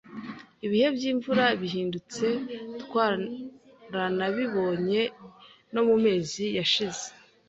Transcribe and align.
Ibihe 0.65 0.87
by’imvura 0.95 1.45
bihindutse, 1.61 2.25
twaranabibonye 2.83 5.01
no 5.73 5.81
mu 5.87 5.95
mezi 6.05 6.43
yashize, 6.57 7.05